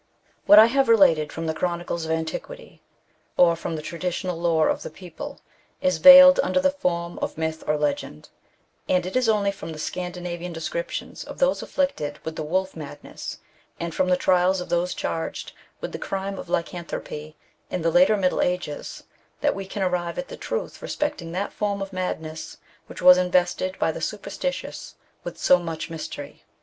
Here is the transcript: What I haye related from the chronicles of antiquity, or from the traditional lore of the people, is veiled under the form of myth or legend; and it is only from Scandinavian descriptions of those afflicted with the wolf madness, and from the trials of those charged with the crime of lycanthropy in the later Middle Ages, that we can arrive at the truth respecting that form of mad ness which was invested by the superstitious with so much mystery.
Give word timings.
What 0.47 0.57
I 0.57 0.65
haye 0.65 0.81
related 0.81 1.31
from 1.31 1.45
the 1.45 1.53
chronicles 1.53 2.05
of 2.05 2.11
antiquity, 2.11 2.81
or 3.37 3.55
from 3.55 3.75
the 3.75 3.83
traditional 3.83 4.35
lore 4.41 4.67
of 4.67 4.81
the 4.81 4.89
people, 4.89 5.41
is 5.79 5.99
veiled 5.99 6.39
under 6.41 6.59
the 6.59 6.71
form 6.71 7.19
of 7.19 7.37
myth 7.37 7.63
or 7.67 7.77
legend; 7.77 8.29
and 8.89 9.05
it 9.05 9.15
is 9.15 9.29
only 9.29 9.51
from 9.51 9.77
Scandinavian 9.77 10.51
descriptions 10.53 11.23
of 11.23 11.37
those 11.37 11.61
afflicted 11.61 12.17
with 12.25 12.35
the 12.35 12.41
wolf 12.41 12.75
madness, 12.75 13.37
and 13.79 13.93
from 13.93 14.09
the 14.09 14.17
trials 14.17 14.59
of 14.59 14.69
those 14.69 14.95
charged 14.95 15.53
with 15.81 15.91
the 15.91 15.99
crime 15.99 16.39
of 16.39 16.49
lycanthropy 16.49 17.35
in 17.69 17.83
the 17.83 17.91
later 17.91 18.17
Middle 18.17 18.41
Ages, 18.41 19.03
that 19.41 19.53
we 19.53 19.67
can 19.67 19.83
arrive 19.83 20.17
at 20.17 20.29
the 20.29 20.35
truth 20.35 20.81
respecting 20.81 21.31
that 21.33 21.53
form 21.53 21.79
of 21.79 21.93
mad 21.93 22.19
ness 22.23 22.57
which 22.87 23.03
was 23.03 23.19
invested 23.19 23.77
by 23.77 23.91
the 23.91 24.01
superstitious 24.01 24.95
with 25.23 25.37
so 25.37 25.59
much 25.59 25.91
mystery. 25.91 26.43